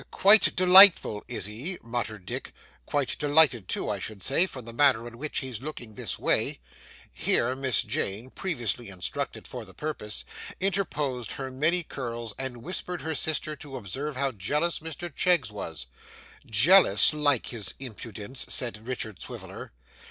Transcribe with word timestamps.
'Quite 0.09 0.55
delightful, 0.55 1.23
is 1.27 1.45
he?' 1.45 1.77
muttered 1.83 2.25
Dick. 2.25 2.55
'Quite 2.87 3.19
delighted 3.19 3.67
too, 3.67 3.87
I 3.87 3.99
should 3.99 4.23
say, 4.23 4.47
from 4.47 4.65
the 4.65 4.73
manner 4.73 5.07
in 5.07 5.19
which 5.19 5.41
he's 5.41 5.61
looking 5.61 5.93
this 5.93 6.17
way.' 6.17 6.59
Here 7.13 7.55
Miss 7.55 7.83
Jane 7.83 8.31
(previously 8.31 8.89
instructed 8.89 9.47
for 9.47 9.63
the 9.63 9.75
purpose) 9.75 10.25
interposed 10.59 11.33
her 11.33 11.51
many 11.51 11.83
curls 11.83 12.33
and 12.39 12.63
whispered 12.63 13.03
her 13.03 13.13
sister 13.13 13.55
to 13.57 13.77
observe 13.77 14.15
how 14.15 14.31
jealous 14.31 14.79
Mr 14.79 15.15
Cheggs 15.15 15.51
was. 15.51 15.85
'Jealous! 16.47 17.13
Like 17.13 17.49
his 17.49 17.75
impudence!' 17.77 18.47
said 18.51 18.87
Richard 18.87 19.21
Swiviller. 19.21 19.71